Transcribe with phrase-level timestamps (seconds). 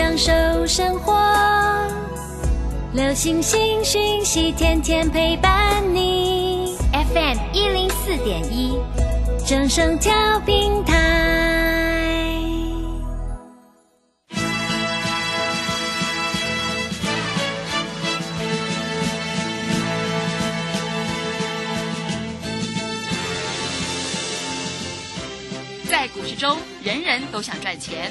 [0.00, 0.32] 享受
[0.66, 1.12] 生活。
[2.94, 6.74] 流星星讯息，天天陪伴你。
[6.90, 8.78] FM 一零四点一，
[9.46, 10.10] 正声调
[10.46, 10.96] 平台。
[25.90, 28.10] 在股市中，人人都想赚钱，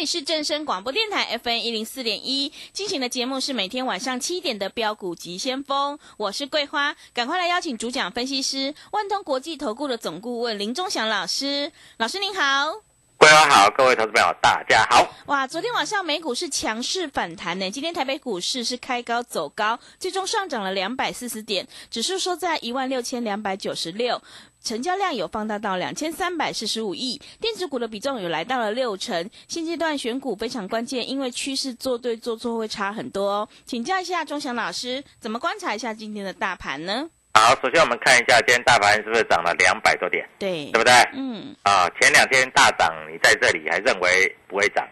[0.00, 12.80] 里是正声广播电台 FM 一零四点一进行的节目是每天晚上七点的标股及先锋，我是桂花，赶快来邀请主讲分析师万通国际投顾的总顾问林忠祥老师，老师您好。
[13.18, 15.06] 桂花好，各位投资朋友大家好。
[15.26, 24.22] 哇，昨天晚上美股是强势反弹呢，今天台北股市是开高走高，最终上涨了两百四十点，指数收在一万六千两百九十六。
[24.62, 29.28] 成交量有放大到两千三百四十五亿，电子股的比重有来到了六成。
[29.48, 33.48] 现阶段选股非常关键，因为趋势做对做错会差很多哦。
[33.64, 37.08] 请教一下钟祥老师，怎么观察一下今天的大盘呢？
[37.32, 40.92] 好，首先我们看一下今天大盘是不是涨了两百多点，对，对不对？
[41.14, 44.86] 嗯，啊，前两天大涨，你在这里还认为不会涨？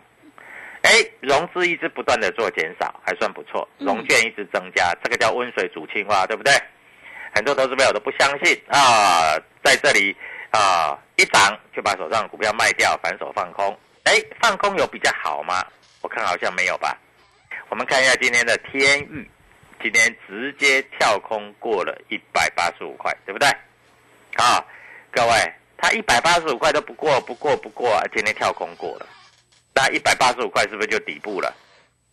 [0.82, 6.52] 哎，融资一直不断的做减少，还算不错，嗯融券一直增加，这个叫温水煮青蛙，对不对？
[7.34, 10.16] 很多投资朋友都不相信啊，在这里
[10.50, 13.78] 啊一涨就把手上股票卖掉，反手放空。
[14.04, 15.64] 哎，放空有比较好吗？
[16.00, 16.96] 我看好像没有吧。
[17.68, 19.30] 我们看一下今天的天域，
[19.82, 23.46] 今天直接跳空过了一百八十五块，对不对？
[24.36, 24.64] 啊，
[25.10, 29.06] 各位，它一百八十五块都不过，不过，不过，今天跳空过了，
[29.74, 31.54] 那一百八十五块是不是就底部了？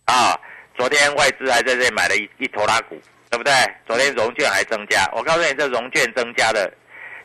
[0.06, 0.38] 啊，
[0.76, 3.00] 昨天外资还在这里买了一一头拉股，
[3.35, 3.53] 对不对？
[3.85, 6.72] 昨天融券还增加，我告诉你，这融券增加的，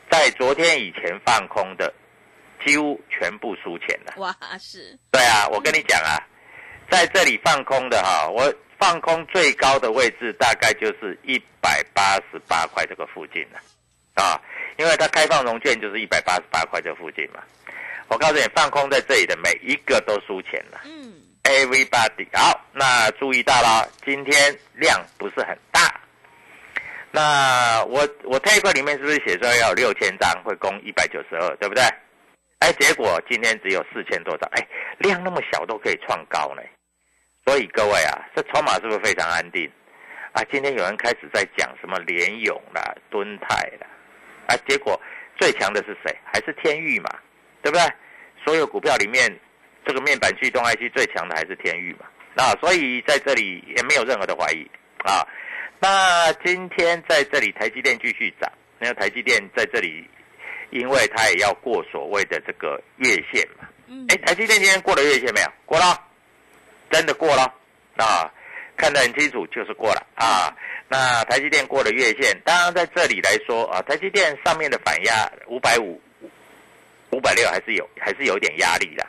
[0.09, 1.93] 在昨天以前放空的，
[2.65, 4.13] 几乎全部输钱了。
[4.17, 6.19] 哇，是，对啊，我跟你讲啊，
[6.89, 13.61] 在这里放空的哈，我放空最高的位置大概就是一百八十八块这个附近了，
[14.15, 14.37] 啊，
[14.77, 17.39] 因为它开放融券就是一百八十八块这附近嘛。
[18.09, 22.27] 我告诉你，放空在这里的每一个都输钱了嗯，，everybody。
[22.33, 26.00] 好，那注意到了，今天量不是很大。
[27.13, 31.83] 那我我 t a 里面是不是写说要六千张会攻一百九十二，对不对？
[32.59, 34.65] 哎，结果今天只有四千多张，哎，
[34.99, 36.61] 量那么小都可以创高呢。
[37.45, 39.69] 所以各位啊，这筹码是不是非常安定？
[40.31, 43.87] 啊，今天有人开始在讲什么联勇啦、敦泰啦，
[44.47, 44.97] 啊，结果
[45.37, 46.15] 最强的是谁？
[46.23, 47.09] 还是天域嘛，
[47.61, 47.85] 对不对？
[48.45, 49.29] 所有股票里面，
[49.85, 52.05] 这个面板驱动 IC 最强的还是天域嘛。
[52.33, 54.65] 那所以在这里也没有任何的怀疑
[55.03, 55.27] 啊。
[55.81, 58.47] 那今天在这里台积电继续涨，
[58.81, 60.07] 因为台积电在这里，
[60.69, 63.67] 因为它也要过所谓的这个月线嘛。
[63.87, 65.47] 嗯哎，台积电今天过了月线没有？
[65.65, 65.99] 过了，
[66.91, 67.51] 真的过了
[67.97, 68.31] 啊！
[68.77, 70.55] 看得很清楚，就是过了啊。
[70.87, 75.99] 那台积电过了月线，当然在这里来说啊，台积电上面的反压五百五、
[77.09, 79.03] 五百六还是有，还是有点压力的。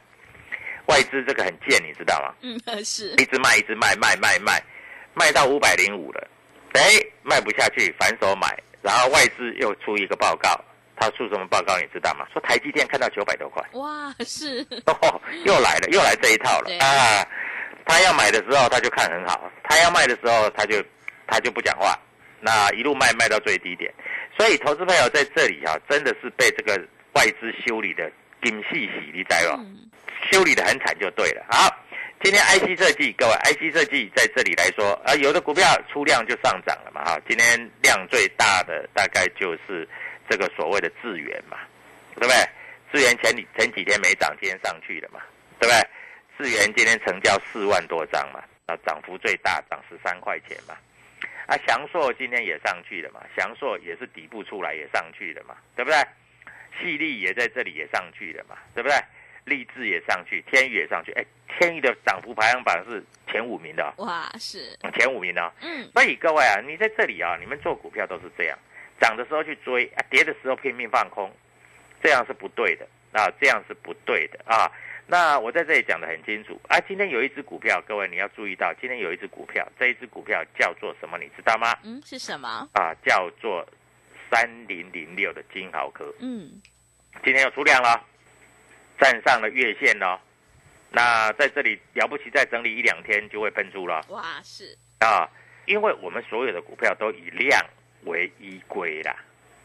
[0.86, 2.34] 外资这个很贱，你知道吗？
[2.40, 4.62] 嗯，是，一直卖，一直卖，卖卖卖，
[5.12, 6.28] 卖到五百零五了，
[6.74, 6.80] 哎，
[7.22, 8.48] 卖不下去，反手买，
[8.80, 10.58] 然后外资又出一个报告，
[10.96, 12.26] 他出什么报告你知道吗？
[12.32, 17.26] 说台积电看到九百多块，哇，是， 哦，又来了，又来这一套了啊！
[17.84, 20.82] 他要买的时候他就看很好，他要卖的时候他就
[21.26, 21.98] 他就不讲话，
[22.40, 23.92] 那一路卖卖到最低点，
[24.38, 26.80] 所以投资朋友在这里啊，真的是被这个
[27.14, 28.10] 外资修理的
[28.42, 29.64] 金细洗，你知道吗？
[29.66, 29.90] 嗯，
[30.30, 31.44] 修理的很惨就对了。
[31.50, 31.68] 好，
[32.22, 39.88] 今天 IC 设计，各位 IC 设计在这里来说，啊，有的股票出量就上涨了嘛，哈，今天量最大的大概就是
[40.30, 41.58] 这个所谓的智源嘛，
[42.14, 42.34] 对不对？
[42.92, 45.20] 智源前几前几天没涨，今天上去了嘛，
[45.58, 45.82] 对不对？
[46.38, 50.76] 智源今天成交四万多张嘛，啊，涨幅最大，涨十三块钱嘛。
[51.46, 55.98] 啊，翔硕今天也上去了嘛，翔硕也是底部出来也上去了嘛，对不对？
[56.78, 58.96] 细粒也在这里也上去了嘛，对不对？
[59.44, 65.52] 立志也上去，天宇也上去，哎，天宇的涨幅排行榜是前五名的、哦，哇，是，前五名的、哦。
[65.60, 68.58] 嗯，所以各位啊，你在这里啊，你们做股票都是这样，
[69.00, 71.30] 涨的时候去追，啊，跌的时候拼命放空，
[72.02, 74.70] 这样是不对的啊，这样是不对的啊。
[75.04, 81.76] 那我在这里讲的很清楚啊，今天有一只股票，各位你要注意到，今天有一只股票，这一只股票叫做什么，你知道吗？
[81.82, 82.68] 嗯，是什么？
[82.74, 83.66] 啊，叫做
[84.30, 86.52] 三零零六的金豪科，嗯，
[87.24, 88.02] 今天又出量了，
[89.02, 90.18] 站上了月线哦。
[90.90, 94.04] 那在这里了不起，再整理一两天就会喷出了。
[94.08, 95.26] 哇，是，啊，
[95.66, 97.60] 因为我们所有的股票都以量
[98.04, 99.16] 为依归啦，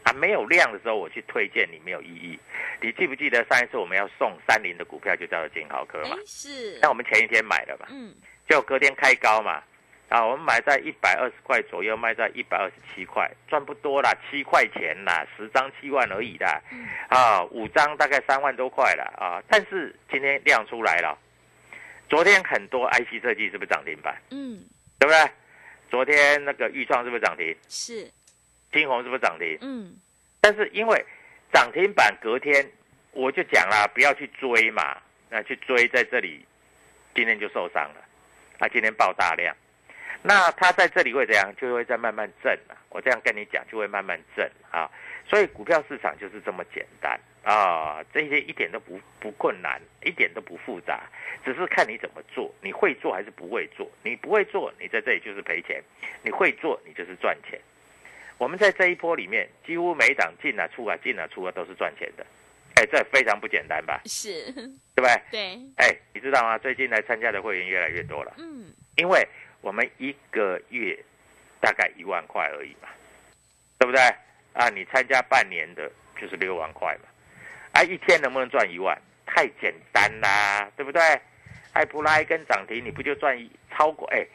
[0.04, 2.38] 啊，没有量的时候我去推荐你没有意义。
[2.80, 8.14] 你记不记得上一次我们要送三零的股票就叫做金豪科哎嘛？，是，那我们前一天买的嘛，嗯，
[8.48, 9.62] 就隔天开高嘛，
[10.08, 16.60] 啊，我们买在一百二十块左右，卖在一百二十七块，赚不多啦，七块钱啦，十张七万而已啦，
[17.08, 21.18] 啊，五张大概三万多块了啊，但是今天量出来了，
[22.08, 24.16] 昨天很多 IC 设计是不是涨停板？
[24.30, 24.64] 嗯，
[24.98, 25.30] 对不对？
[25.90, 27.54] 昨天那个豫创是不是涨停？
[27.68, 28.10] 是，
[28.72, 29.58] 金红是不是涨停？
[29.60, 29.94] 嗯，
[30.40, 31.04] 但是因为
[31.52, 32.66] 涨停板隔天
[33.12, 34.96] 我就讲了，不要去追嘛，
[35.28, 36.46] 那去追在这里，
[37.14, 38.04] 今天就受伤了。
[38.58, 39.54] 啊，今天爆大量，
[40.28, 41.50] 那它在这里会怎样？
[41.58, 42.76] 就会在慢慢震啊。
[42.90, 44.86] 我这样跟你讲，就会慢慢震啊。
[45.26, 51.04] 所以股票市场就是这么简单啊，这些一点都不不困难，一点都不复杂，
[51.42, 53.90] 只是看你怎么做，你会做还是不会做。
[54.02, 55.80] 你不会做，你在这里就是赔钱；
[56.22, 57.58] 你会做，你就是赚钱。
[58.36, 62.26] 我们在这一波里面，几乎每一档进啊出啊进啊出啊都是赚钱的，
[62.76, 64.02] 哎，这非常不简单吧？
[64.04, 64.52] 是，
[64.94, 65.22] 对不对？
[65.32, 66.58] 对，哎，你知道吗？
[66.58, 69.26] 最近来参加的会员越来越多了，嗯，因为
[69.60, 70.98] 我们一个月
[71.60, 72.88] 大概一万块而已嘛，
[73.78, 74.00] 对不对？
[74.54, 75.90] 啊，你参加半年的
[76.20, 77.08] 就是六万块嘛，
[77.72, 79.00] 啊，一天能不能赚一万？
[79.26, 81.00] 太简单啦，对不对？
[81.74, 84.26] 艾普拉一根涨停，你不就赚一超过哎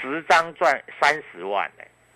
[0.00, 1.70] 十张赚三十万、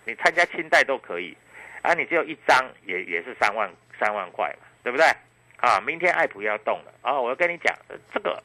[0.05, 1.35] 你参加清代都可以，
[1.81, 5.05] 啊，你只有一张也也是三万三万块嘛，对不对？
[5.57, 7.19] 啊，明天爱普要动了啊！
[7.19, 7.75] 我要跟你讲，
[8.13, 8.41] 这个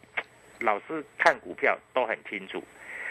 [0.61, 2.63] 老师看股票都很清楚，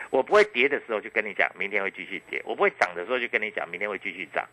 [0.09, 4.47] 我不会跌的时候就跟你讲明天会继续跌，我不会涨的时候就跟你讲明天会继续涨。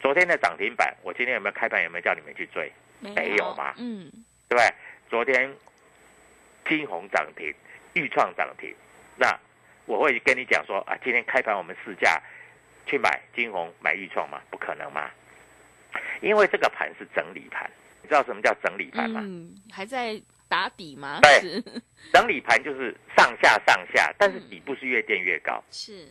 [0.00, 1.82] 昨天的涨停板，我今天有没有开盘？
[1.82, 2.70] 有没有叫你们去追？
[3.00, 4.10] 没有嘛嗯，
[4.48, 4.74] 对不对？
[5.10, 5.52] 昨天
[6.68, 7.52] 金红涨停，
[7.94, 8.74] 豫创涨停，
[9.16, 9.38] 那
[9.86, 12.20] 我会跟你讲说啊，今天开盘我们试价
[12.86, 14.40] 去买金红、买豫创吗？
[14.50, 15.10] 不可能嘛，
[16.20, 17.70] 因为这个盘是整理盘，
[18.02, 19.20] 你知道什么叫整理盘吗？
[19.22, 21.18] 嗯，还在打底吗？
[21.22, 21.62] 对，
[22.12, 26.06] 整理盘就是上下上下，但是底部是越垫越高，是，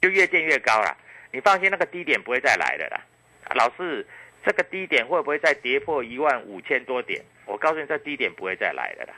[0.00, 0.96] 就越垫越高了。
[1.32, 3.00] 你放心，那个低点不会再来的啦。
[3.54, 4.06] 老师，
[4.44, 7.22] 这个低点会不会再跌破一万五千多点？
[7.44, 9.14] 我告诉你，这低点不会再来的啦。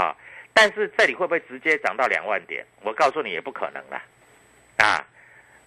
[0.00, 0.16] 啊，
[0.52, 2.64] 但是这里会不会直接涨到两万点？
[2.82, 4.02] 我告诉你，也不可能啦。
[4.78, 5.06] 啊，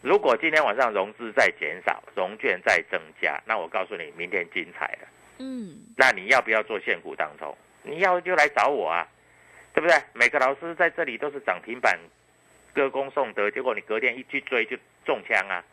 [0.01, 5.07] 如果今天晚上融资再减少，融券再增加，那我告诉你，明天精彩了。
[5.39, 7.55] 嗯，那你要不要做现股当中？
[7.83, 9.07] 你要就来找我啊，
[9.73, 9.95] 对不对？
[10.13, 11.99] 每个老师在这里都是涨停板
[12.73, 15.63] 歌功颂德，结果你隔天一去追就中枪啊，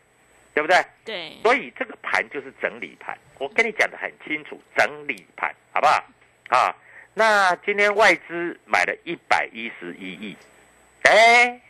[0.55, 0.77] 对不对？
[1.05, 6.05] 对，所以这个盘就是整理盘，我跟你讲的很清楚，整理盘好不好？
[6.49, 6.75] 啊，
[7.15, 10.37] 那今天外资买了一百一十一亿，
[11.03, 11.61] 哎，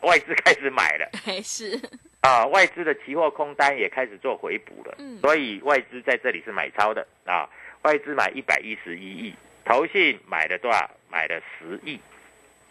[0.00, 1.08] 外资开始买了。
[1.24, 1.80] 还是，
[2.20, 7.48] 啊，外资的期货空单也开始做回补了，嗯所以外资在这里是买超的啊，
[7.82, 9.34] 外资买一百一十一亿，
[9.66, 10.90] 投信买了多少？
[11.10, 12.00] 买了十亿，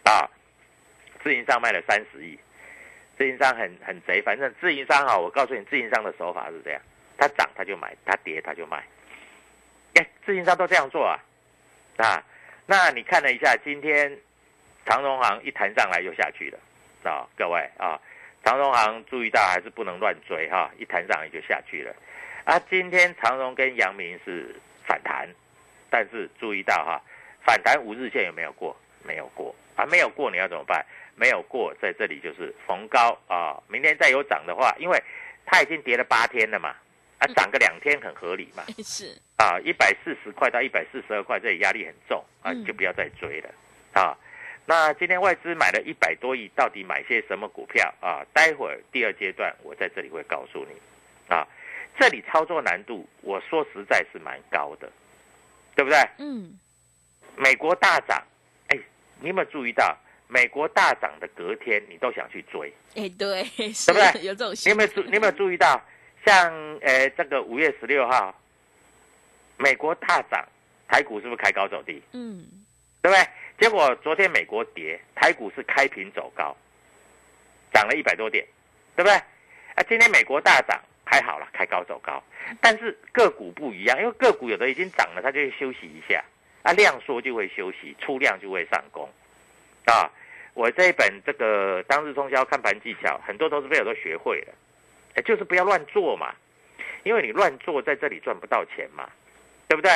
[0.04, 0.28] 啊，
[1.22, 2.38] 自营商卖了三十亿，
[3.16, 6.80] 自营商很很贼，反正自营商啊，我告诉你，自营商的手法是这样，
[7.16, 8.84] 它涨它就买，它跌它就卖，
[9.94, 11.18] 哎，自营商都这样做啊，
[11.96, 12.22] 啊，
[12.66, 14.16] 那你看了一下，今天
[14.84, 16.58] 长荣行一弹上来又下去了，
[17.10, 18.00] 啊，各位啊。
[18.44, 21.92] 长荣行注意到还是不能乱追哈，一弹上来就下去了。
[22.44, 24.54] 啊，今天长荣跟阳明是
[24.86, 25.28] 反弹，
[25.90, 27.00] 但是注意到哈，
[27.44, 28.76] 反弹五日线有没有过？
[29.04, 30.84] 没有过啊，没有过你要怎么办？
[31.14, 35.00] 没有过在这里就是逢高啊，明天再有涨的话，因为
[35.44, 36.74] 它已经跌了八天了嘛，
[37.18, 38.64] 啊，涨个两天很合理嘛。
[38.82, 43.48] 是，啊，一百四十块到一百四十二块，这里压力很重啊，嗯就不要再追了
[43.92, 44.18] 啊。
[44.68, 48.26] 那今天外资买了一百多亿，到底买些什么股票啊？
[48.32, 51.46] 待会儿第二阶段我在这里会告诉你啊。
[51.96, 54.90] 这里操作难度，我说实在是蛮高的，
[55.76, 55.98] 对不对？
[56.18, 56.58] 嗯，
[57.36, 58.20] 美国大涨，
[58.68, 58.78] 哎，
[59.20, 59.94] 你有没有注意到
[60.26, 64.24] 美国大涨的隔天，你都想去追，哎，对，对不对？
[64.24, 65.02] 有这种你有没有注？
[65.02, 65.78] 你有没有注意到，
[66.24, 68.34] 像呃这个五月十六号，
[69.58, 70.42] 美国大涨，
[70.88, 72.02] 台股是不是开高走低？
[72.12, 72.46] 嗯，
[73.02, 73.28] 对不对？
[73.60, 76.56] 结果昨天美国跌，台股是开平走高，
[77.72, 78.44] 涨了一百多点，
[78.96, 79.14] 对不对？
[79.14, 82.22] 啊，今天美国大涨，还好了，开高走高，
[82.60, 86.22] 但是个股不一样，因为个股有的已经涨了，它就会休息一下，
[86.62, 89.08] 啊，量缩就会休息，出量就会上攻，
[89.86, 90.10] 啊，
[90.54, 96.34] 我这一本这个当日通宵看盘技巧，很多投资朋友都学会了，就是不要乱做嘛，
[97.04, 99.08] 因为你乱做在这里赚不到钱嘛，
[99.68, 99.90] 对不对？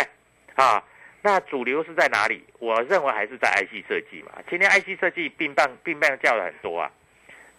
[0.55, 0.83] 啊。
[1.23, 2.43] 那主流是在哪里？
[2.59, 4.33] 我认为还是在 IC 设计嘛。
[4.49, 6.91] 今天 IC 设计并棒并棒叫了很多啊。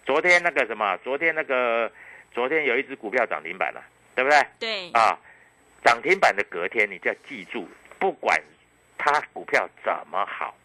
[0.04, 1.88] 昨天那个什么，昨天那个，
[2.34, 3.82] 昨天有一只股票涨停板了，
[4.14, 4.46] 对不对？
[4.58, 4.90] 对。
[4.92, 5.18] 啊，
[5.84, 8.40] 涨停板的隔天，你就要记住，不管
[8.96, 10.56] 它股票怎么好，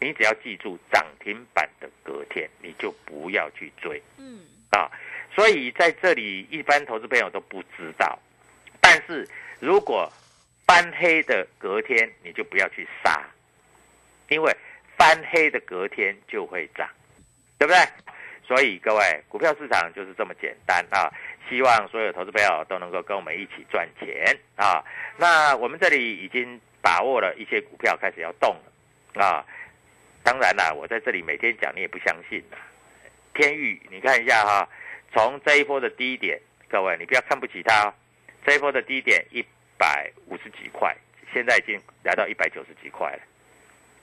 [0.00, 4.02] 你只要记住涨停板的隔天，你就不要去追。
[4.18, 4.40] 嗯。
[4.70, 4.90] 啊，
[5.34, 8.18] 所以在这里，一般投资朋友都不知道，
[8.80, 9.26] 但是
[9.60, 10.12] 如果
[10.66, 13.24] 翻黑的隔天，你就不要去杀，
[14.28, 14.54] 因为
[14.98, 16.88] 翻黑的隔天就会涨，
[17.58, 17.80] 对不对？
[18.46, 21.10] 所以各位，股票市场就是这么简单啊！
[21.48, 24.84] 希望所有投资朋友都能够跟我们一起赚钱啊！
[25.16, 28.54] 那我们这里已经把握了一些股票开始要动
[29.14, 29.44] 了啊！
[30.22, 32.56] 当然啦，我在这里每天讲你也不相信呐。
[33.34, 34.68] 天域，你看一下哈，
[35.12, 37.92] 从这一波的低点，各位你不要看不起它，
[38.44, 39.44] 这一波的低点一。
[39.78, 40.96] 百五十几块，
[41.34, 43.18] 现在已经来到一百九十几块了。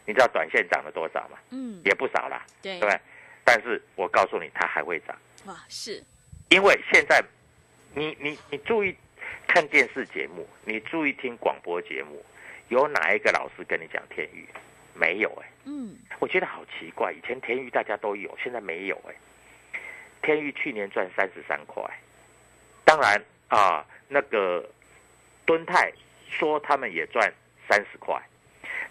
[0.06, 1.38] 你知道短线涨了多少吗？
[1.50, 3.00] 嗯，也不少啦，对，对不对？
[3.44, 5.18] 但是我告诉你，它还会涨。
[5.46, 6.04] 哇，是，
[6.50, 7.24] 因为现在，
[7.94, 8.96] 你你你注意
[9.48, 12.24] 看电视节目，你注意听广播节目，
[12.70, 14.48] 有哪一个老师跟你讲天宇？
[14.94, 15.50] 没有哎。
[15.66, 19.16] 嗯，我觉得好奇怪，以前天宇大家都有，现在没有哎。
[20.22, 21.84] 天宇去年赚三十三块，
[22.86, 24.70] 当然啊，那个。
[25.46, 25.92] 敦泰
[26.30, 27.30] 说他们也赚
[27.68, 28.18] 三十块，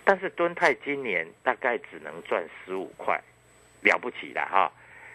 [0.05, 3.19] 但是敦泰今年大概只能赚十五块，
[3.83, 4.73] 了不起的哈，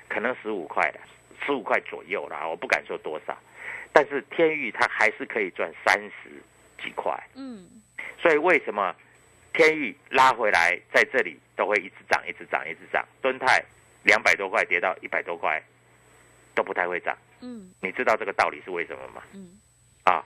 [0.08, 1.00] 可能十五块的，
[1.46, 3.38] 十五块左右啦，我不敢说多少。
[3.92, 6.30] 但是天域它还是可以赚三十
[6.82, 7.68] 几块，嗯，
[8.22, 8.96] 所以为什么
[9.54, 13.04] 天域拉回来在这里都会一直涨，一直涨，一直涨？
[13.22, 13.64] 敦泰
[14.04, 15.62] 两百多块跌到一百多块
[16.54, 19.24] 都不太会涨，嗯，你知道这个道理是为什么吗？
[19.34, 19.60] 嗯，
[20.04, 20.24] 啊。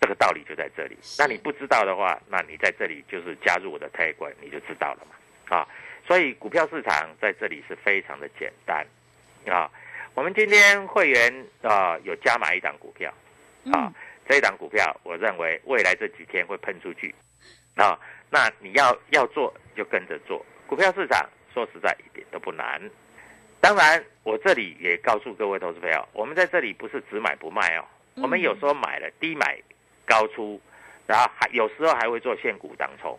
[0.00, 0.98] 这个道理就在这里。
[1.18, 5.56] 那你不知道的话，那你在这里就是加入我的泰管，你就知道了嘛。
[5.56, 5.66] 啊，
[6.06, 8.86] 所以股票市场在这里是非常的简单。
[9.46, 9.70] 啊，
[10.14, 13.12] 我们今天会员啊有加买一档股票，
[13.72, 13.92] 啊，
[14.28, 17.14] 这一档股票我认为未来这几天会喷出去。
[17.74, 17.98] 啊，
[18.30, 20.44] 那你要要做就跟着做。
[20.66, 22.80] 股票市场说实在一点都不难。
[23.60, 27.84] 当然，我这里也告诉各位投资朋友，我们在这里不是只买不卖哦，
[28.16, 29.58] 我们有时候买了低买。
[30.06, 30.60] 高出，
[31.06, 33.18] 然后还有时候还会做现股当冲，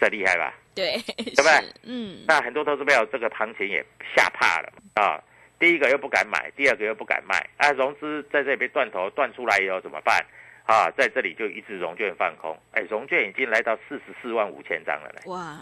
[0.00, 0.52] 这厉害吧？
[0.74, 1.72] 对， 对不对？
[1.82, 2.24] 嗯。
[2.26, 3.84] 那很多投资朋友这个行情也
[4.16, 5.22] 吓怕了啊！
[5.58, 7.70] 第一个又不敢买，第二个又不敢卖啊！
[7.72, 10.24] 融资在这里被断头断出来以后怎么办？
[10.64, 15.20] 啊，在这里就一直融券放空，哎，融券已经来到四十四万五千张了呢。
[15.26, 15.58] 哇，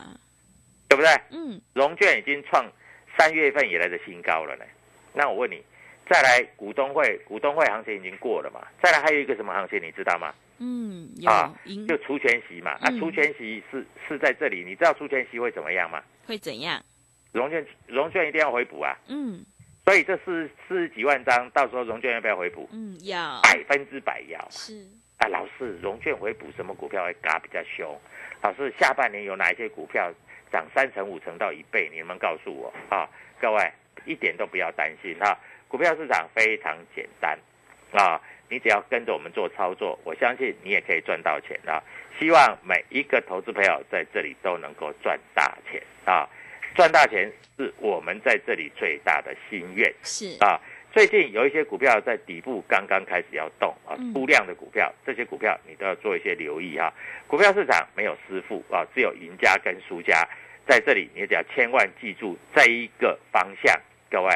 [0.89, 1.11] 对不对？
[1.31, 1.61] 嗯。
[1.75, 2.65] 融券已经创
[3.17, 4.65] 三月份以来的新高了呢。
[5.13, 5.63] 那我问你。
[6.11, 8.67] 再来股东会，股东会行情已经过了嘛？
[8.83, 10.33] 再来还有一个什么行情，你知道吗？
[10.59, 11.55] 嗯，啊，
[11.89, 12.73] 就除权息嘛。
[12.81, 16.03] 啊，除权息是是在这里，你知道除权息会怎么样吗？
[16.27, 16.83] 会怎样？
[17.33, 18.97] 融券融券一定要回补啊。
[19.09, 19.45] 嗯。
[19.85, 22.69] 所以这四四十几万张，到时候融券要不要回补？
[22.73, 23.41] 嗯，要。
[23.43, 24.47] 百分之百要。
[24.51, 24.87] 是。
[25.19, 27.99] 啊，老师，融券回补什么股票会嘎比较凶？
[28.43, 30.13] 老师，下半年有哪一些股票
[30.53, 31.91] 涨三成、五成到一倍？
[31.93, 33.09] 你们告诉我啊！
[33.41, 33.73] 各位
[34.05, 35.37] 一点都不要担心哈。
[35.69, 37.39] 股票市场非常简单，
[37.93, 41.83] 啊，你只要跟着我们做操作，我相信你也可以赚到钱啊！
[42.19, 46.29] 希望每一个投资朋友在这里都能够赚大钱啊！
[46.75, 49.93] 赚大钱是我们在这里最大的心愿。
[50.03, 50.61] 是啊，
[50.93, 56.93] 最近有一些股票在底部刚刚开始要动啊，出量的股票，这些股票你都要做一些留意哈。
[57.27, 60.27] 股票市场没有师傅啊，只有赢家跟输家，
[60.67, 63.79] 在这里你只要千万记住这一个方向，
[64.11, 64.31] 各位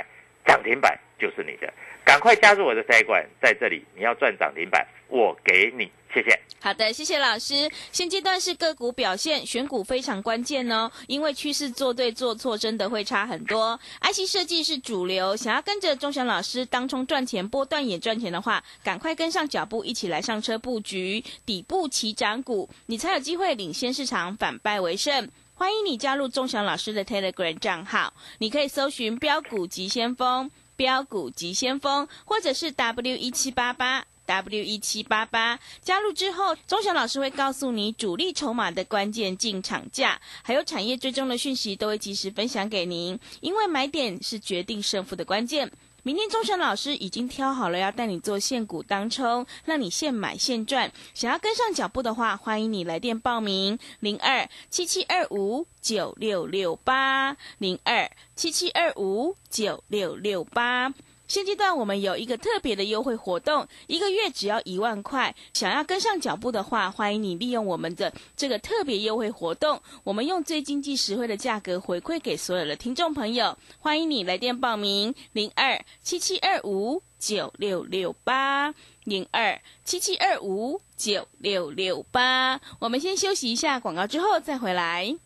[0.45, 0.99] 涨停板。
[1.19, 1.73] 就是你的，
[2.13, 6.39] 赶快加入我的财管，在这里你要赚涨停板，我给你，谢谢。
[6.61, 7.71] 好的，谢谢老师。
[7.91, 13.81] 现阶段是个股表现，选股非常关键哦，因为趋势做对做错真的会差很多。
[14.03, 25.27] IC 设计是主流，想要跟着钟祥老师当冲赚钱、波段也赚钱的话，赶快跟上脚步，一起来上车布局底部起涨股，你才有机会领先市场，反败为胜。
[25.55, 30.51] 欢迎你加入钟祥老师的 Telegram 账号，你可以搜寻“标股急先锋”、
[30.83, 35.57] “标股急先锋”，或者是 W 一七八八 W 一七八八。
[35.81, 43.17] 加入之后，钟祥老师会告诉你主力筹码的关键进场价，还有产业追踪的讯息，都会及时分享给您。
[43.41, 45.71] 因为买点是决定胜负的关键。
[46.05, 50.91] 明天钟祥老师已经挑好了，要带你做现股当冲，让你现买现赚。
[51.15, 60.93] 想要跟上脚步的话，欢迎你来电报名：零二七七二五九六六八零二七七二五九六六八。
[61.33, 65.35] 现阶段我们有一个特别的优惠活动，一个月只要一万块。
[65.55, 73.57] 想要跟上脚步的话，欢迎你利用我们的这个特别优惠活动，我们用最经济实惠的价格回馈给所有的听众朋友。
[73.79, 78.75] 欢迎你来电报名：零二七七二五九六六八
[79.05, 82.61] 零二七七二五九六六八。
[82.79, 85.17] 我们先休息一下广告，之后再回来。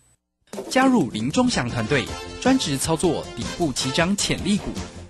[0.71, 2.05] 加入林中祥团队，
[2.41, 4.71] 专职操作底部起涨潜力股。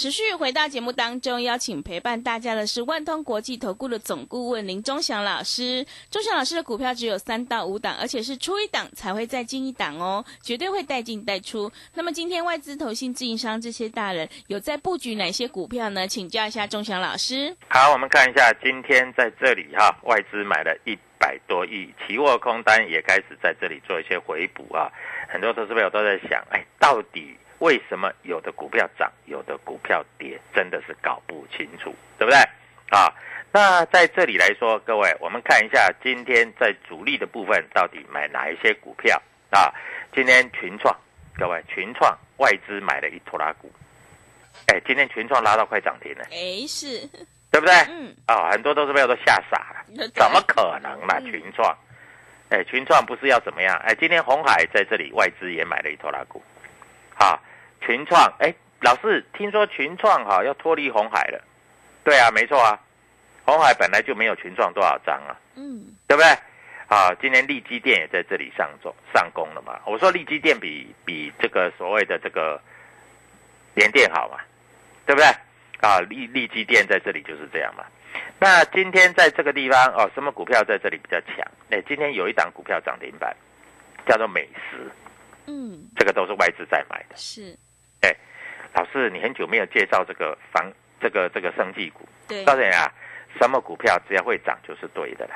[0.00, 5.84] 持续回到节目当中，邀请陪伴大家的是万通国际投顾的总顾问林忠祥老师。
[6.10, 11.70] 忠祥老师的股票只有三到五档，而且是出一档才会再进一档哦，绝对会带进带出。
[11.92, 16.08] 那么今天外资、投信、自营商这些大人有在布局哪些股票呢？
[16.08, 17.54] 请教一下忠祥老师。
[17.68, 24.88] 好，我们看一下今天在这里哈，外资买了一百多亿，期货空单也开始在这里做一些回补啊。
[25.28, 27.36] 很多投资朋友都在想，哎，到底？
[27.60, 32.38] 为什么有的股票涨，有的股票跌，真的是搞不清楚，对不对？
[32.90, 33.12] 啊，
[33.52, 39.72] 那在这里来说，各位，我们看一下今天在主力的部分到底买哪一些股票啊？
[40.12, 40.92] 今天群创，
[41.36, 43.70] 各位，群创外资买了一拖拉股，
[44.66, 47.06] 哎，今天群创拉到快涨停了，哎，是
[47.52, 47.74] 对不对？
[47.90, 51.20] 嗯，啊，很多都是朋友都吓傻了，怎么可能嘛？
[51.20, 51.76] 群创，
[52.48, 53.76] 哎，群创不是要怎么样？
[53.84, 56.42] 哎，今天红海在这里外资也买了一拖拉股，
[57.18, 57.38] 啊。
[57.80, 61.42] 群创，哎，老师，听说群创哈要脱离红海了，
[62.04, 62.78] 对啊，没错啊，
[63.44, 66.28] 红海本来就没有群创多少张啊，嗯，对不对？
[66.88, 69.80] 啊，今天利基电也在这里上中上攻了嘛。
[69.86, 72.60] 我说利基电比比这个所谓的这个
[73.74, 74.38] 联电好嘛，
[75.06, 75.26] 对不对？
[75.80, 77.84] 啊，利利基电在这里就是这样嘛。
[78.40, 81.46] 那今天在这个地方哦，什么股票在这里比较强？
[81.70, 83.36] 哎，今天有一档股票涨停板，
[84.04, 84.90] 叫做美食，
[85.46, 87.56] 嗯，这个都是外资在买的，是。
[88.72, 92.92] 哎，老师，你很久没有介绍这个房这个这个生技股，对，告诉你啊，
[93.38, 95.34] 什么股票只要会涨就是对的了。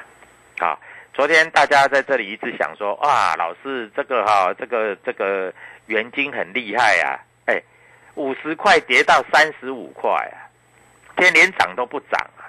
[0.59, 0.81] 好，
[1.12, 5.53] 昨天大家在这里一直想说，哇，老师这个哈，这个这个
[5.87, 7.61] 元金很厉害啊，哎，
[8.14, 10.47] 五十块跌到三十五块啊，
[11.16, 12.47] 今天连涨都不涨啊。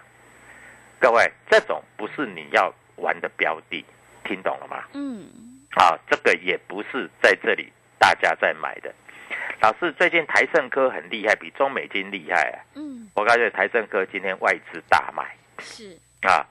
[0.99, 3.85] 各位，这种不是你要玩的标的，
[4.23, 4.83] 听懂了吗？
[4.93, 5.27] 嗯，
[5.75, 8.93] 啊，这个也不是在这里大家在买的。
[9.61, 12.57] 老师，最近台盛科很厉害，比中美金厉害啊。
[12.75, 15.23] 嗯，我告诉你，台盛科今天外资大卖，
[15.59, 16.45] 是啊，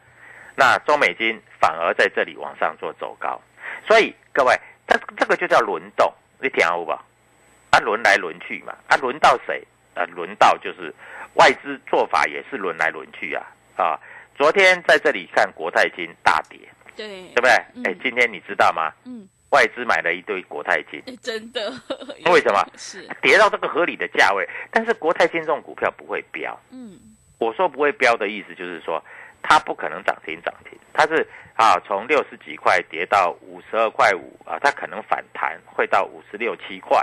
[0.56, 3.40] 那中美金反而在这里往上做走高，
[3.86, 4.54] 所以各位，
[4.86, 6.90] 这这个就叫轮动，你听好不？
[6.90, 9.62] 啊，轮来轮去嘛，啊，轮到谁？
[9.94, 10.92] 啊，轮到就是
[11.34, 14.00] 外资做法也是轮来轮去啊啊！
[14.36, 16.58] 昨天在这里看国泰金大跌，
[16.96, 17.50] 对，对不对？
[17.84, 18.92] 哎，今天你知道吗？
[19.04, 19.28] 嗯。
[19.54, 21.72] 外资买了一堆国泰金，真的？
[22.26, 22.60] 为什么？
[22.76, 26.58] 是跌到这个合理的价位，但是国泰金这种股票不会飙。
[26.72, 26.98] 嗯，
[27.38, 29.00] 我说不会飙的意思就是说，
[29.42, 36.98] 它不可能涨停涨停，它是啊，从六十几块跌到五十二块五啊，它可能反弹会到五十六七块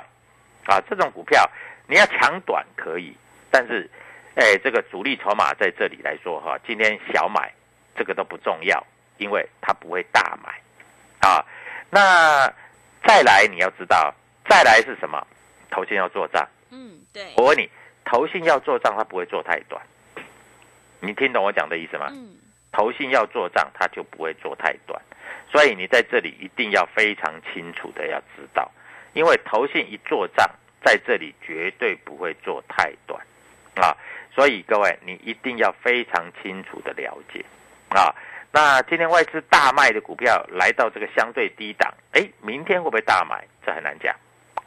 [0.65, 0.77] 啊。
[0.89, 1.49] 这种股票
[1.87, 3.15] 你要抢短可以，
[3.49, 3.89] 但是
[4.35, 7.49] 哎，这个主力筹码在这里来说哈，今天小买
[7.95, 8.85] 这个都不重要，
[9.19, 10.59] 因为它不会大买
[11.25, 11.45] 啊。
[11.91, 12.51] 那
[13.05, 14.13] 再来，你要知道，
[14.49, 15.27] 再来是什么？
[15.69, 16.47] 头信要做账。
[16.71, 17.33] 嗯，对。
[17.35, 17.69] 我问你，
[18.05, 19.81] 头信要做账，它不会做太短。
[21.01, 22.07] 你听懂我讲的意思吗？
[22.11, 22.37] 嗯。
[22.71, 25.01] 头信要做账，它就不会做太短。
[25.51, 28.71] 所以你在这里一定要非常清楚的要知道，
[29.11, 30.49] 因为头信一做账，
[30.81, 33.21] 在这里绝对不会做太短
[33.75, 33.95] 啊。
[34.33, 37.43] 所以各位，你一定要非常清楚的了解
[37.89, 38.15] 啊。
[38.53, 43.47] 那今天外资大卖的股票来到这个相对低档，哎，明天会不会大买？
[43.65, 44.13] 这很难讲。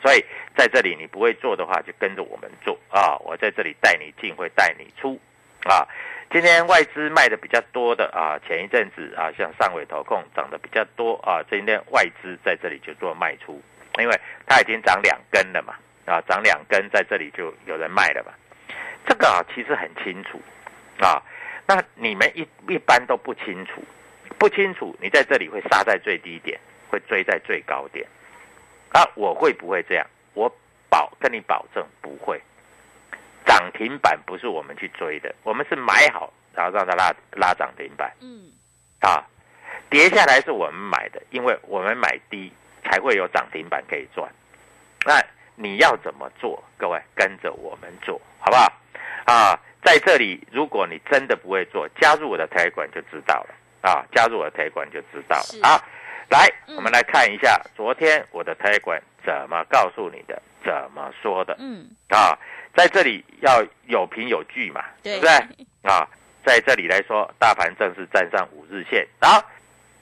[0.00, 0.24] 所以
[0.56, 3.16] 在这里你不会做的话，就跟着我们做啊！
[3.20, 5.18] 我在这里带你进，会带你出
[5.64, 5.86] 啊！
[6.30, 13.62] 今天外资卖的比较多的啊，前一阵子啊，像上尾投控涨得比较多啊，今天外资在这里就做卖出，
[13.98, 18.32] 因为它已经涨两根了嘛，啊，涨两根在这里就有人卖了嘛。
[19.06, 20.40] 这个啊，其实很清楚
[21.00, 21.22] 啊。
[21.66, 23.82] 那你们一一般都不清楚，
[24.38, 26.58] 不清楚，你在这里会杀在最低点，
[26.90, 28.06] 会追在最高点
[28.92, 29.02] 啊？
[29.14, 30.06] 我会不会这样？
[30.34, 30.50] 我
[30.90, 32.40] 保跟你保证不会。
[33.46, 38.10] 涨停板不是我们去追的，我们是买好，然后让它拉拉涨停板。
[38.20, 38.50] 嗯，
[39.00, 39.22] 啊，
[39.90, 42.50] 跌下来是我们买的，因为我们买低
[42.82, 44.30] 才会有涨停板可以赚。
[45.04, 45.22] 那
[45.56, 46.62] 你要怎么做？
[46.78, 48.72] 各位跟着我们做好不好？
[49.26, 55.80] 啊，在这里，如果你真的不会做，加入我的台管就知道了啊，加入我的台管就知道了啊。
[56.30, 61.56] 来，我们来看一下昨天我的台管怎么告诉你的，怎么说的。
[61.60, 62.36] 嗯，啊。
[62.76, 65.30] 在这里要有凭有据嘛，对不对？
[65.82, 66.08] 啊，
[66.44, 69.06] 在这里来说，大盘正式站上五日线。
[69.20, 69.40] 好，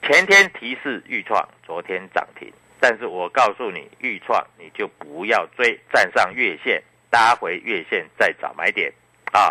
[0.02, 8.90] 前天提示预创，昨天涨停，但是我告诉你，预创你就不要追，站上月线，搭回月线再找买点
[9.32, 9.50] 啊。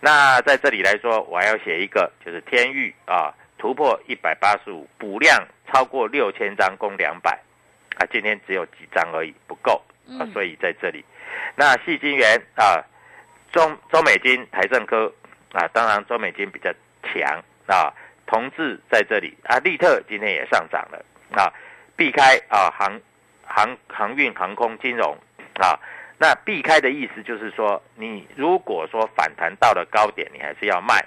[0.00, 7.38] 那在这里来说，我还要写一个，就是天域啊，突破一百八十五，补量超过六千张，攻两百
[7.96, 9.82] 啊，今天只有几张而已，不够
[10.18, 11.04] 啊，所以在这里。
[11.54, 12.84] 那细金元啊，
[13.52, 15.12] 中中美金、台盛科
[15.52, 16.70] 啊，当然中美金比较
[17.02, 17.92] 强啊。
[18.26, 21.52] 同志在这里啊，利特今天也上涨了啊。
[21.96, 23.00] 避开啊，航
[23.46, 25.16] 航航运、航空、金融
[25.54, 25.78] 啊。
[26.18, 31.04] 那避开的意思就是说，你如果说反弹到了高点，你还是要卖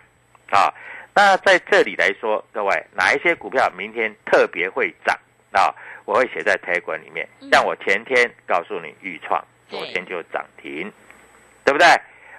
[0.52, 0.74] 啊。
[1.14, 5.18] 那在这里来说，各位哪一些股票明天特别会涨
[5.52, 5.74] 啊？
[6.06, 7.28] 我会写在台管里面。
[7.52, 9.44] 像我前天告诉你预创。
[9.70, 10.92] 昨天就涨停，
[11.64, 11.86] 对不对？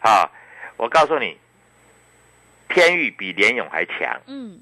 [0.01, 0.29] 啊，
[0.77, 1.39] 我告诉你，
[2.69, 4.59] 天域比联勇还强，嗯，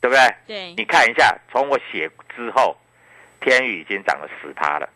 [0.00, 0.34] 对不对？
[0.46, 2.74] 对，你看一下，从我写之后，
[3.42, 4.88] 天域已经涨了十趴了，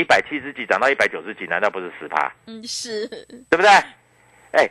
[0.00, 2.32] 一百七十几涨到一百九十几，难道不是十趴？
[2.46, 3.06] 嗯，是，
[3.50, 3.68] 对不对？
[4.52, 4.68] 哎，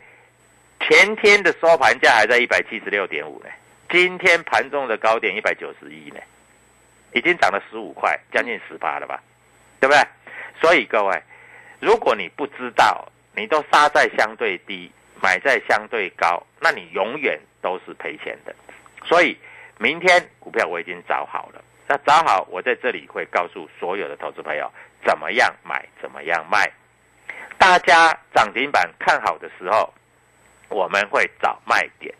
[0.80, 3.46] 前天的收盘价还在一百七十六点五呢，
[3.88, 6.16] 今天盘中的高点一百九十一呢，
[7.14, 9.22] 已经涨了十五块，将近十趴了吧？
[9.78, 10.02] 对不对？
[10.60, 11.22] 所以各位。
[11.78, 14.90] 如果你不知道，你都杀在相对低，
[15.22, 18.54] 买在相对高，那你永远都是赔钱的。
[19.06, 19.34] 所以
[19.78, 24.70] 明天股票我已经找好了，那找好我在这里会告诉所有的投资朋友
[25.04, 26.70] 怎么样买，怎么样卖。
[27.58, 29.92] 大家涨停板看好的时候，
[30.68, 32.14] 我们会找卖点；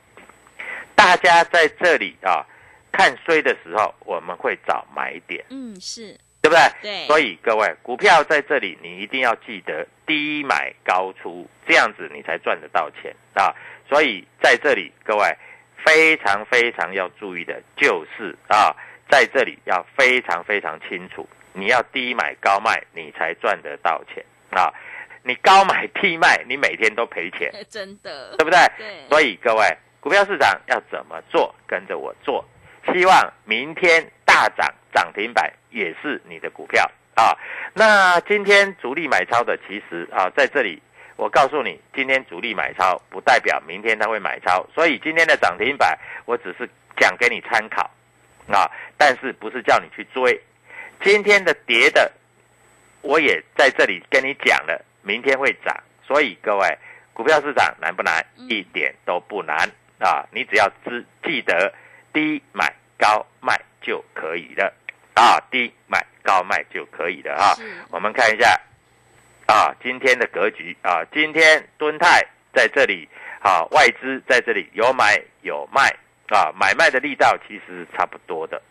[0.94, 2.44] 大家在这里啊
[2.92, 5.44] 看衰的时候，我们会找买点。
[5.50, 6.18] 嗯，是。
[6.42, 6.62] 对不对？
[6.80, 13.54] 对，所以各位股票在这里，你一定要记得低买高出，这样子你才赚得到钱啊！
[13.86, 15.36] 所以在这里，各位
[15.84, 18.74] 非常非常要注意的就是啊，
[19.10, 24.72] 在这里要非常非常清楚，你要低买高卖，你才赚得到钱啊！
[25.22, 28.58] 你高买低卖，你每天都赔钱， 真的，对不对？
[28.78, 29.08] 对。
[29.08, 31.54] 所以各位股票市场要怎么做？
[31.66, 32.44] 跟着我做，
[32.92, 35.52] 希望明天大涨涨停板。
[35.72, 36.84] 也是你的股票
[37.14, 37.30] 啊，
[37.74, 40.82] 那今天主力买超的，其实啊，在这里
[41.14, 47.88] 我告诉你，今天主力买超不代表明天他会买超，所以今天的涨停板我只是讲给你参考
[48.48, 50.42] 啊，但是不是叫你去追。
[51.02, 52.10] 今天的跌的，
[53.02, 55.74] 我也在这里跟你讲了，明天会涨，
[56.06, 56.78] 所以各位
[57.12, 58.24] 股票市场难不难？
[58.48, 59.56] 一点都不难
[59.98, 61.72] 啊，你只要知记得
[62.12, 64.72] 低买高卖就可以了。
[65.14, 67.56] 啊，低买高卖就可以了啊。
[67.90, 68.58] 我们看一下
[69.46, 73.08] 啊，今天的格局啊，今天敦泰在这里
[73.40, 75.94] 啊，外资在这里有买有卖
[76.28, 78.62] 啊，买卖的力道其实差不多的，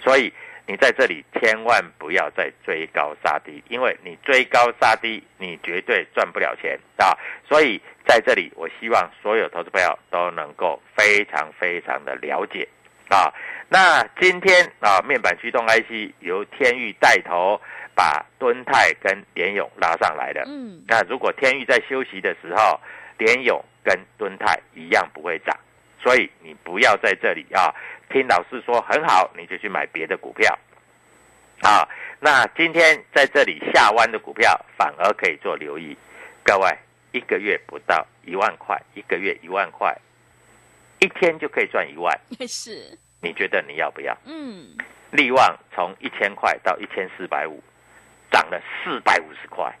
[0.00, 0.32] 所以
[0.66, 7.16] 你在这里千万不要再追高杀低，因为你追高杀低，你绝对赚不了钱啊。
[7.48, 12.66] 所以在这里，我希望所有投资朋友都能够非常非常的了解
[13.08, 13.32] 啊。
[13.68, 17.60] 那今天啊，面板驱动 IC 由天域带头
[17.94, 20.44] 把敦泰跟联勇拉上来的。
[20.46, 22.80] 嗯，那如果天域在休息的时候，
[23.18, 25.56] 联勇跟敦泰一样不会涨，
[26.00, 27.74] 所以你不要在这里啊，
[28.10, 30.58] 听老师说很好，你就去买别的股票
[31.62, 31.88] 啊。
[32.20, 35.96] 那今天在这里下弯的股票反而可以做留意，
[36.44, 36.78] 各位
[37.12, 39.96] 一个月不到一万块，一个月一万块，
[40.98, 42.18] 一天就可以赚一万。
[42.48, 42.98] 是。
[43.20, 44.16] 你觉得你要不要？
[44.24, 44.76] 嗯，
[45.10, 47.62] 利旺从一千块到一千四百五，
[48.30, 49.74] 涨了四百五十块，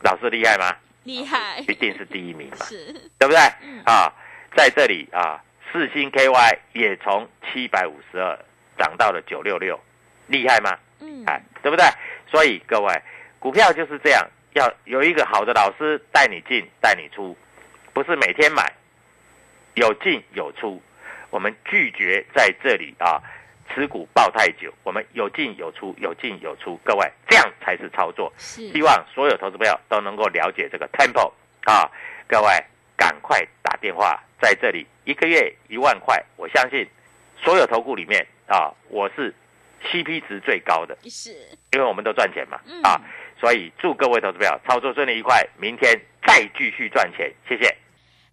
[0.00, 0.76] 老师厉害吗？
[1.04, 3.38] 厉害，一定是第一名嘛， 是，对不对？
[3.62, 4.12] 嗯啊，
[4.56, 8.38] 在这里啊，四星 KY 也从七百五十二
[8.76, 9.80] 涨到了九六六，
[10.26, 10.78] 厉害吗？
[11.00, 11.84] 嗯，哎，对不对？
[12.30, 13.02] 所以各位，
[13.38, 17.36] 股票就是这样，要有一个好的老师带你进，带你出，
[17.92, 18.72] 不是每天买，
[19.74, 20.82] 有进有出。
[21.30, 23.22] 我们拒绝在这里啊
[23.72, 26.78] 持股抱太久，我们有进有出，有进有出。
[26.84, 28.30] 各位，这样才是操作。
[28.36, 31.32] 是，希望所有投资朋友都能够了解这个 temple
[31.64, 31.90] 啊！
[32.28, 32.48] 各位
[32.96, 36.86] 赶快打电话，在这里一个月一万块，我相信
[37.42, 39.34] 所有投顾里面啊，我是
[39.84, 41.30] CP 值最高的，是，
[41.72, 43.00] 因为我们都赚钱嘛嗯啊！
[43.40, 47.76] 所以祝各位投资朋友操作顺利愉快，明天再继续赚钱，谢谢。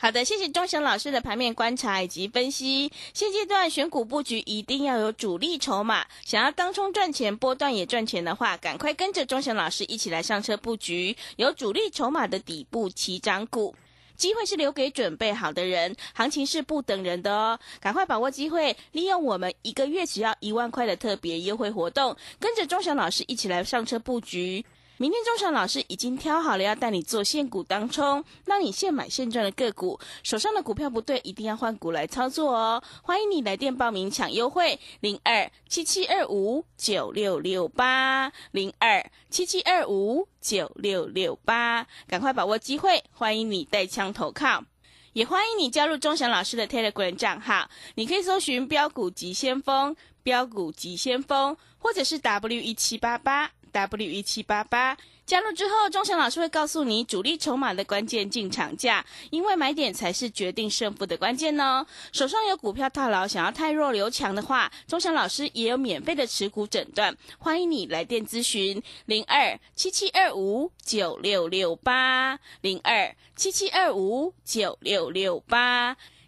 [0.02, 2.89] 好的，谢谢钟祥老师的盘面观察以及分析。
[3.13, 13.76] 现阶段选股布局一定要有主力筹码，想要当冲赚钱、波段也赚钱的话，赶快跟着钟祥老师一起来上车布局有主力筹码的底部起涨股。
[14.19, 24.63] 机会是留给准备好的人，行情是不等人的哦，赶快把握机会，利用我们一个月只要一万块的特别优惠活动，跟着钟祥老师一起来上车布局。
[25.02, 32.84] 明天钟祥老师已经挑好了要带你做现股当冲，让你现买现赚的个股，手上的股票不对，一定要换股来操作哦。
[33.02, 44.66] 欢迎你来电报名抢优惠，零二七七二五九六六八零二七七二五九六六八，赶快把握机会，欢迎你带枪投靠。
[45.14, 54.97] 也欢迎你加入钟祥老师的 Telegram 账号，你可以搜寻“标股急先锋”、“标股急先锋”，或者是 W 一七八八 W 一七八八。
[55.25, 61.86] 加入之后，钟祥老师会告诉你主力筹码的关键进场价，因为买点才是决定胜负的关键哦。
[62.12, 75.95] 手上有股票套牢，想要太弱留强的话，钟祥老师也有免费的持股诊断，欢迎你来电咨询零二七七二五九六六八零二七七二五九六六八。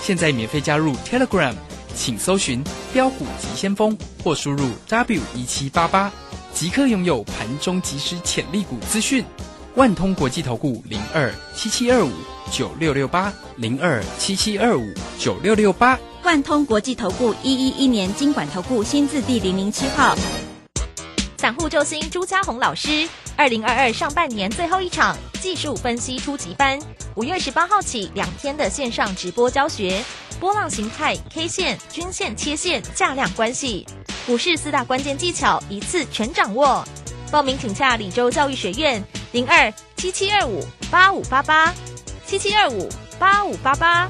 [0.00, 1.54] 现在免费加入 Telegram，
[1.94, 6.12] 请搜寻“标股急先锋”或输入 W 一七八八，
[6.54, 9.24] 即刻拥有盘中即时潜力股资讯。
[9.74, 12.10] 万通国际投顾零二七七二五
[12.50, 15.98] 九六六八零二七七二五九六六八。
[16.22, 20.16] 万通国际投顾一一一年经管投顾新字第零零七号。
[21.36, 23.06] 散户救星朱家红老师，
[23.36, 26.76] 二零二二上半年最后一场技术分析初级班，
[27.14, 30.02] 五月十八号起两天的线上直播教学，
[30.40, 33.86] 波浪形态、K 线、均线、切线、价量关系，
[34.26, 36.84] 股市四大关键技巧一次全掌握。
[37.30, 41.72] 报名请洽李州教育学院零二七七二五八五八八
[42.26, 44.04] 七七二五八五八八。